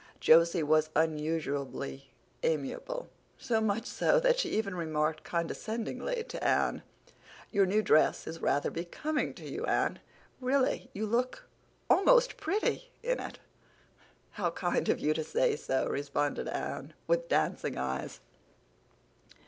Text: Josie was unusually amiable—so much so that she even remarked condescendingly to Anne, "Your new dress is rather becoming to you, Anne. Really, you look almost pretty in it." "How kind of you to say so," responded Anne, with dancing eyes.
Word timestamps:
Josie 0.19 0.63
was 0.63 0.89
unusually 0.95 2.09
amiable—so 2.41 3.61
much 3.61 3.85
so 3.85 4.19
that 4.19 4.39
she 4.39 4.49
even 4.49 4.73
remarked 4.73 5.23
condescendingly 5.23 6.23
to 6.23 6.43
Anne, 6.43 6.81
"Your 7.51 7.67
new 7.67 7.83
dress 7.83 8.25
is 8.25 8.41
rather 8.41 8.71
becoming 8.71 9.35
to 9.35 9.47
you, 9.47 9.63
Anne. 9.67 9.99
Really, 10.39 10.89
you 10.91 11.05
look 11.05 11.45
almost 11.87 12.37
pretty 12.37 12.89
in 13.03 13.19
it." 13.19 13.37
"How 14.31 14.49
kind 14.49 14.89
of 14.89 14.99
you 14.99 15.13
to 15.13 15.23
say 15.23 15.55
so," 15.55 15.85
responded 15.87 16.47
Anne, 16.47 16.95
with 17.05 17.29
dancing 17.29 17.77
eyes. 17.77 18.21